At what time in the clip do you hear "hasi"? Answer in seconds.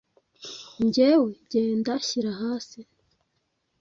2.41-2.79